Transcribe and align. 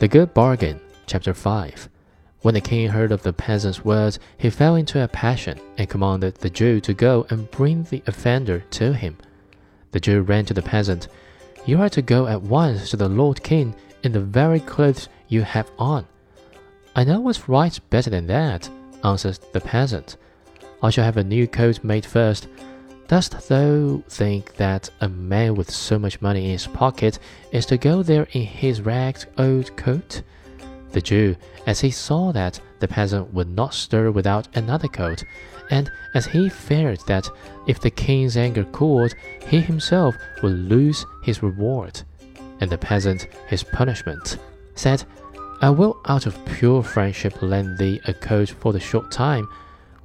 The 0.00 0.08
Good 0.08 0.34
Bargain, 0.34 0.80
Chapter 1.06 1.32
5. 1.32 1.88
When 2.42 2.54
the 2.54 2.60
king 2.60 2.88
heard 2.88 3.12
of 3.12 3.22
the 3.22 3.32
peasant's 3.32 3.84
words, 3.84 4.18
he 4.36 4.50
fell 4.50 4.74
into 4.74 5.02
a 5.02 5.06
passion 5.06 5.60
and 5.78 5.88
commanded 5.88 6.34
the 6.34 6.50
Jew 6.50 6.80
to 6.80 6.92
go 6.92 7.26
and 7.30 7.48
bring 7.52 7.84
the 7.84 8.02
offender 8.08 8.64
to 8.72 8.92
him. 8.92 9.16
The 9.92 10.00
Jew 10.00 10.22
ran 10.22 10.46
to 10.46 10.54
the 10.54 10.62
peasant. 10.62 11.06
You 11.64 11.80
are 11.80 11.88
to 11.90 12.02
go 12.02 12.26
at 12.26 12.42
once 12.42 12.90
to 12.90 12.96
the 12.96 13.08
Lord 13.08 13.44
King 13.44 13.72
in 14.02 14.10
the 14.10 14.20
very 14.20 14.58
clothes 14.58 15.08
you 15.28 15.42
have 15.42 15.70
on. 15.78 16.06
I 16.96 17.04
know 17.04 17.20
what's 17.20 17.48
right 17.48 17.78
better 17.88 18.10
than 18.10 18.26
that, 18.26 18.68
answered 19.04 19.38
the 19.52 19.60
peasant. 19.60 20.16
I 20.82 20.90
shall 20.90 21.04
have 21.04 21.18
a 21.18 21.24
new 21.24 21.46
coat 21.46 21.84
made 21.84 22.04
first. 22.04 22.48
Dost 23.06 23.48
thou 23.48 24.02
think 24.08 24.56
that 24.56 24.88
a 25.02 25.08
man 25.08 25.56
with 25.56 25.70
so 25.70 25.98
much 25.98 26.22
money 26.22 26.46
in 26.46 26.52
his 26.52 26.66
pocket 26.66 27.18
is 27.52 27.66
to 27.66 27.76
go 27.76 28.02
there 28.02 28.26
in 28.32 28.42
his 28.42 28.80
ragged 28.80 29.26
old 29.36 29.76
coat? 29.76 30.22
The 30.92 31.02
Jew, 31.02 31.36
as 31.66 31.80
he 31.80 31.90
saw 31.90 32.32
that 32.32 32.58
the 32.80 32.88
peasant 32.88 33.34
would 33.34 33.48
not 33.48 33.74
stir 33.74 34.10
without 34.10 34.48
another 34.56 34.88
coat, 34.88 35.22
and 35.70 35.90
as 36.14 36.24
he 36.24 36.48
feared 36.48 37.00
that 37.06 37.28
if 37.66 37.78
the 37.78 37.90
king's 37.90 38.38
anger 38.38 38.64
cooled, 38.64 39.14
he 39.48 39.60
himself 39.60 40.16
would 40.42 40.52
lose 40.52 41.04
his 41.24 41.42
reward, 41.42 42.00
and 42.60 42.70
the 42.70 42.78
peasant 42.78 43.28
his 43.48 43.62
punishment, 43.62 44.38
said, 44.76 45.04
I 45.60 45.68
will 45.68 46.00
out 46.06 46.24
of 46.24 46.42
pure 46.46 46.82
friendship 46.82 47.42
lend 47.42 47.76
thee 47.76 48.00
a 48.06 48.14
coat 48.14 48.48
for 48.48 48.72
the 48.72 48.80
short 48.80 49.10
time. 49.10 49.46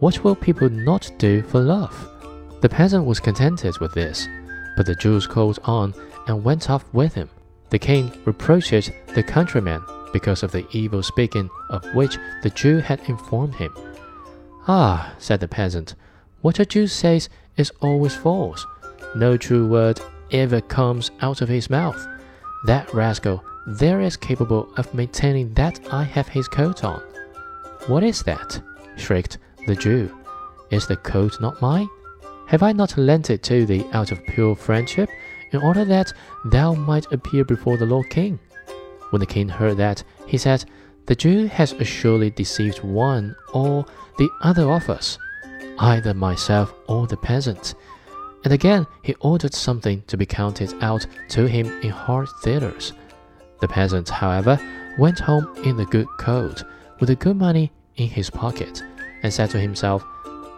What 0.00 0.24
will 0.24 0.34
people 0.34 0.68
not 0.68 1.12
do 1.18 1.42
for 1.42 1.60
love? 1.60 2.17
The 2.60 2.68
peasant 2.68 3.04
was 3.04 3.20
contented 3.20 3.78
with 3.78 3.94
this, 3.94 4.28
but 4.76 4.86
the 4.86 4.96
Jews 4.96 5.26
called 5.26 5.60
on 5.64 5.94
and 6.26 6.42
went 6.42 6.70
off 6.70 6.84
with 6.92 7.14
him. 7.14 7.30
The 7.70 7.78
king 7.78 8.12
reproached 8.24 8.90
the 9.14 9.22
countryman 9.22 9.84
because 10.12 10.42
of 10.42 10.52
the 10.52 10.66
evil 10.72 11.02
speaking 11.02 11.50
of 11.70 11.84
which 11.94 12.18
the 12.42 12.50
Jew 12.50 12.78
had 12.78 13.00
informed 13.08 13.54
him. 13.54 13.74
Ah, 14.66 15.14
said 15.18 15.40
the 15.40 15.48
peasant, 15.48 15.94
what 16.40 16.58
a 16.58 16.66
Jew 16.66 16.86
says 16.86 17.28
is 17.56 17.72
always 17.80 18.14
false. 18.14 18.66
No 19.14 19.36
true 19.36 19.66
word 19.66 20.00
ever 20.32 20.60
comes 20.60 21.10
out 21.20 21.40
of 21.40 21.48
his 21.48 21.70
mouth. 21.70 22.06
That 22.64 22.92
rascal 22.92 23.44
there 23.66 24.00
is 24.00 24.16
capable 24.16 24.72
of 24.76 24.94
maintaining 24.94 25.52
that 25.54 25.80
I 25.92 26.02
have 26.02 26.28
his 26.28 26.48
coat 26.48 26.84
on. 26.84 27.00
What 27.86 28.02
is 28.02 28.22
that? 28.22 28.60
shrieked 28.96 29.38
the 29.66 29.76
Jew. 29.76 30.16
Is 30.70 30.86
the 30.86 30.96
coat 30.96 31.40
not 31.40 31.60
mine? 31.60 31.88
Have 32.48 32.62
I 32.62 32.72
not 32.72 32.96
lent 32.96 33.28
it 33.28 33.42
to 33.42 33.66
thee 33.66 33.86
out 33.92 34.10
of 34.10 34.24
pure 34.24 34.56
friendship, 34.56 35.10
in 35.52 35.60
order 35.60 35.84
that 35.84 36.14
thou 36.46 36.72
might 36.72 37.12
appear 37.12 37.44
before 37.44 37.76
the 37.76 37.84
Lord 37.84 38.08
King? 38.08 38.38
When 39.10 39.20
the 39.20 39.26
king 39.26 39.50
heard 39.50 39.76
that, 39.76 40.02
he 40.26 40.38
said, 40.38 40.64
The 41.04 41.14
Jew 41.14 41.46
has 41.48 41.72
assuredly 41.72 42.30
deceived 42.30 42.82
one 42.82 43.36
or 43.52 43.84
the 44.16 44.30
other 44.40 44.70
of 44.72 44.88
us, 44.88 45.18
either 45.78 46.14
myself 46.14 46.72
or 46.86 47.06
the 47.06 47.18
peasant. 47.18 47.74
And 48.44 48.52
again 48.54 48.86
he 49.02 49.14
ordered 49.20 49.52
something 49.52 50.02
to 50.06 50.16
be 50.16 50.24
counted 50.24 50.72
out 50.82 51.06
to 51.30 51.46
him 51.46 51.66
in 51.82 51.90
hard 51.90 52.28
thalers. 52.42 52.94
The 53.60 53.68
peasant, 53.68 54.08
however, 54.08 54.58
went 54.98 55.18
home 55.18 55.54
in 55.64 55.76
the 55.76 55.84
good 55.84 56.08
coat, 56.18 56.64
with 56.98 57.10
the 57.10 57.14
good 57.14 57.36
money 57.36 57.72
in 57.96 58.08
his 58.08 58.30
pocket, 58.30 58.82
and 59.22 59.30
said 59.30 59.50
to 59.50 59.60
himself, 59.60 60.02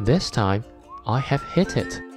This 0.00 0.30
time 0.30 0.64
I 1.08 1.20
have 1.20 1.42
hit 1.42 1.78
it. 1.78 2.07